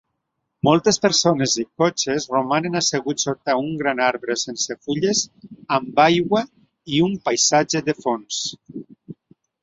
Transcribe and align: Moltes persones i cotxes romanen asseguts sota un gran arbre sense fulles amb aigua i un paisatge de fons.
Moltes 0.67 0.97
persones 1.01 1.51
i 1.63 1.65
cotxes 1.81 2.23
romanen 2.35 2.77
asseguts 2.79 3.25
sota 3.27 3.55
un 3.63 3.67
gran 3.81 4.01
arbre 4.05 4.37
sense 4.43 4.77
fulles 4.87 5.21
amb 5.77 6.01
aigua 6.05 6.41
i 6.95 7.03
un 7.09 7.13
paisatge 7.29 7.83
de 7.91 7.95
fons. 7.99 8.41